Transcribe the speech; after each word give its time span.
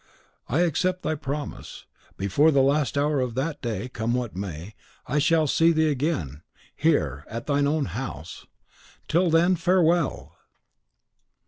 I 0.49 0.61
accept 0.61 1.03
thy 1.03 1.13
promise. 1.13 1.85
Before 2.17 2.49
the 2.49 2.63
last 2.63 2.97
hour 2.97 3.19
of 3.19 3.35
that 3.35 3.61
day, 3.61 3.87
come 3.87 4.15
what 4.15 4.35
may, 4.35 4.73
I 5.05 5.19
shall 5.19 5.45
see 5.45 5.71
thee 5.71 5.91
again, 5.91 6.41
HERE, 6.75 7.23
at 7.29 7.45
thine 7.45 7.67
own 7.67 7.85
house. 7.85 8.47
Till 9.07 9.29
then, 9.29 9.55
farewell!" 9.55 10.35